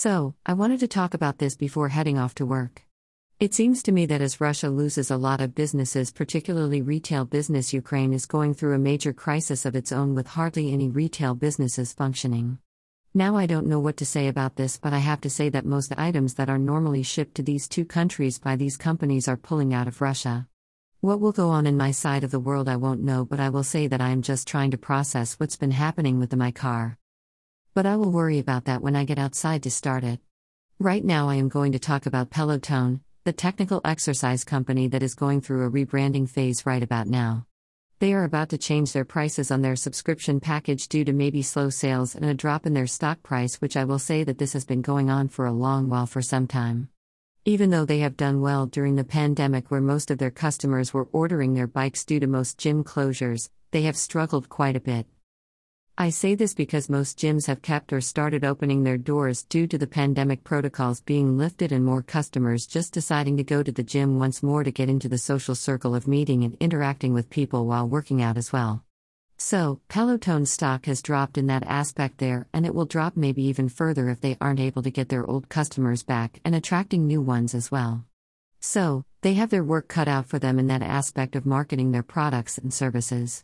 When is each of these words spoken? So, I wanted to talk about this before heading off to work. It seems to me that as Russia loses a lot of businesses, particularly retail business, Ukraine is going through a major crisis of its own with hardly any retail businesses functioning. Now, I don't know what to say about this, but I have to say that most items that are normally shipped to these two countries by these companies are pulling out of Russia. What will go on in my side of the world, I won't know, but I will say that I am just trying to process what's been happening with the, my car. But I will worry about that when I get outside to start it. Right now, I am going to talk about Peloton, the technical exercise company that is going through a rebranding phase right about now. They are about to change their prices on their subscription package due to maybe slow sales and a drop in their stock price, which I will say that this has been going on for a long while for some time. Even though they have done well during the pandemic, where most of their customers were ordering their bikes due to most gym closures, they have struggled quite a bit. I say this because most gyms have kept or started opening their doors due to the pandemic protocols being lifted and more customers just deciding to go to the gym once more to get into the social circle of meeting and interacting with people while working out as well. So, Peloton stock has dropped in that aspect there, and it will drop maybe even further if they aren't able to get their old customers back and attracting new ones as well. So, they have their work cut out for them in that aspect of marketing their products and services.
So, 0.00 0.36
I 0.46 0.52
wanted 0.52 0.78
to 0.78 0.86
talk 0.86 1.12
about 1.12 1.38
this 1.38 1.56
before 1.56 1.88
heading 1.88 2.18
off 2.18 2.32
to 2.36 2.46
work. 2.46 2.86
It 3.40 3.52
seems 3.52 3.82
to 3.82 3.90
me 3.90 4.06
that 4.06 4.20
as 4.20 4.40
Russia 4.40 4.68
loses 4.68 5.10
a 5.10 5.16
lot 5.16 5.40
of 5.40 5.56
businesses, 5.56 6.12
particularly 6.12 6.80
retail 6.80 7.24
business, 7.24 7.72
Ukraine 7.72 8.12
is 8.12 8.24
going 8.24 8.54
through 8.54 8.76
a 8.76 8.78
major 8.78 9.12
crisis 9.12 9.66
of 9.66 9.74
its 9.74 9.90
own 9.90 10.14
with 10.14 10.28
hardly 10.28 10.72
any 10.72 10.88
retail 10.88 11.34
businesses 11.34 11.92
functioning. 11.92 12.58
Now, 13.12 13.36
I 13.36 13.46
don't 13.46 13.66
know 13.66 13.80
what 13.80 13.96
to 13.96 14.06
say 14.06 14.28
about 14.28 14.54
this, 14.54 14.78
but 14.78 14.92
I 14.92 14.98
have 14.98 15.20
to 15.22 15.30
say 15.30 15.48
that 15.48 15.66
most 15.66 15.92
items 15.98 16.34
that 16.34 16.48
are 16.48 16.58
normally 16.58 17.02
shipped 17.02 17.34
to 17.34 17.42
these 17.42 17.66
two 17.66 17.84
countries 17.84 18.38
by 18.38 18.54
these 18.54 18.76
companies 18.76 19.26
are 19.26 19.36
pulling 19.36 19.74
out 19.74 19.88
of 19.88 20.00
Russia. 20.00 20.46
What 21.00 21.18
will 21.18 21.32
go 21.32 21.50
on 21.50 21.66
in 21.66 21.76
my 21.76 21.90
side 21.90 22.22
of 22.22 22.30
the 22.30 22.38
world, 22.38 22.68
I 22.68 22.76
won't 22.76 23.02
know, 23.02 23.24
but 23.24 23.40
I 23.40 23.48
will 23.48 23.64
say 23.64 23.88
that 23.88 24.00
I 24.00 24.10
am 24.10 24.22
just 24.22 24.46
trying 24.46 24.70
to 24.70 24.78
process 24.78 25.34
what's 25.40 25.56
been 25.56 25.72
happening 25.72 26.20
with 26.20 26.30
the, 26.30 26.36
my 26.36 26.52
car. 26.52 26.98
But 27.78 27.86
I 27.86 27.94
will 27.94 28.10
worry 28.10 28.40
about 28.40 28.64
that 28.64 28.82
when 28.82 28.96
I 28.96 29.04
get 29.04 29.20
outside 29.20 29.62
to 29.62 29.70
start 29.70 30.02
it. 30.02 30.18
Right 30.80 31.04
now, 31.04 31.28
I 31.28 31.36
am 31.36 31.48
going 31.48 31.70
to 31.70 31.78
talk 31.78 32.06
about 32.06 32.28
Peloton, 32.28 33.02
the 33.22 33.32
technical 33.32 33.80
exercise 33.84 34.42
company 34.42 34.88
that 34.88 35.00
is 35.00 35.14
going 35.14 35.40
through 35.42 35.64
a 35.64 35.70
rebranding 35.70 36.28
phase 36.28 36.66
right 36.66 36.82
about 36.82 37.06
now. 37.06 37.46
They 38.00 38.14
are 38.14 38.24
about 38.24 38.48
to 38.48 38.58
change 38.58 38.92
their 38.92 39.04
prices 39.04 39.52
on 39.52 39.62
their 39.62 39.76
subscription 39.76 40.40
package 40.40 40.88
due 40.88 41.04
to 41.04 41.12
maybe 41.12 41.40
slow 41.40 41.70
sales 41.70 42.16
and 42.16 42.24
a 42.24 42.34
drop 42.34 42.66
in 42.66 42.74
their 42.74 42.88
stock 42.88 43.22
price, 43.22 43.60
which 43.60 43.76
I 43.76 43.84
will 43.84 44.00
say 44.00 44.24
that 44.24 44.38
this 44.38 44.54
has 44.54 44.64
been 44.64 44.82
going 44.82 45.08
on 45.08 45.28
for 45.28 45.46
a 45.46 45.52
long 45.52 45.88
while 45.88 46.06
for 46.06 46.20
some 46.20 46.48
time. 46.48 46.88
Even 47.44 47.70
though 47.70 47.84
they 47.84 48.00
have 48.00 48.16
done 48.16 48.40
well 48.40 48.66
during 48.66 48.96
the 48.96 49.04
pandemic, 49.04 49.70
where 49.70 49.80
most 49.80 50.10
of 50.10 50.18
their 50.18 50.32
customers 50.32 50.92
were 50.92 51.08
ordering 51.12 51.54
their 51.54 51.68
bikes 51.68 52.04
due 52.04 52.18
to 52.18 52.26
most 52.26 52.58
gym 52.58 52.82
closures, 52.82 53.50
they 53.70 53.82
have 53.82 53.96
struggled 53.96 54.48
quite 54.48 54.74
a 54.74 54.80
bit. 54.80 55.06
I 56.00 56.10
say 56.10 56.36
this 56.36 56.54
because 56.54 56.88
most 56.88 57.18
gyms 57.18 57.48
have 57.48 57.60
kept 57.60 57.92
or 57.92 58.00
started 58.00 58.44
opening 58.44 58.84
their 58.84 58.96
doors 58.96 59.42
due 59.42 59.66
to 59.66 59.76
the 59.76 59.88
pandemic 59.88 60.44
protocols 60.44 61.00
being 61.00 61.36
lifted 61.36 61.72
and 61.72 61.84
more 61.84 62.02
customers 62.02 62.68
just 62.68 62.92
deciding 62.92 63.36
to 63.38 63.42
go 63.42 63.64
to 63.64 63.72
the 63.72 63.82
gym 63.82 64.20
once 64.20 64.40
more 64.40 64.62
to 64.62 64.70
get 64.70 64.88
into 64.88 65.08
the 65.08 65.18
social 65.18 65.56
circle 65.56 65.96
of 65.96 66.06
meeting 66.06 66.44
and 66.44 66.56
interacting 66.60 67.14
with 67.14 67.28
people 67.30 67.66
while 67.66 67.88
working 67.88 68.22
out 68.22 68.36
as 68.36 68.52
well. 68.52 68.84
So, 69.38 69.80
Peloton 69.88 70.46
stock 70.46 70.86
has 70.86 71.02
dropped 71.02 71.36
in 71.36 71.48
that 71.48 71.66
aspect 71.66 72.18
there, 72.18 72.46
and 72.52 72.64
it 72.64 72.76
will 72.76 72.86
drop 72.86 73.16
maybe 73.16 73.42
even 73.42 73.68
further 73.68 74.08
if 74.08 74.20
they 74.20 74.36
aren't 74.40 74.60
able 74.60 74.84
to 74.84 74.92
get 74.92 75.08
their 75.08 75.28
old 75.28 75.48
customers 75.48 76.04
back 76.04 76.40
and 76.44 76.54
attracting 76.54 77.08
new 77.08 77.20
ones 77.20 77.56
as 77.56 77.72
well. 77.72 78.04
So, 78.60 79.04
they 79.22 79.34
have 79.34 79.50
their 79.50 79.64
work 79.64 79.88
cut 79.88 80.06
out 80.06 80.26
for 80.26 80.38
them 80.38 80.60
in 80.60 80.68
that 80.68 80.82
aspect 80.82 81.34
of 81.34 81.44
marketing 81.44 81.90
their 81.90 82.04
products 82.04 82.56
and 82.56 82.72
services. 82.72 83.42